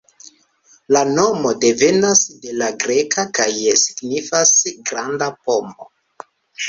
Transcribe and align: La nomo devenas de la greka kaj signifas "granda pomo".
La 0.95 1.01
nomo 1.17 1.51
devenas 1.65 2.23
de 2.45 2.55
la 2.61 2.71
greka 2.85 3.27
kaj 3.41 3.49
signifas 3.85 4.55
"granda 4.91 5.29
pomo". 5.45 5.91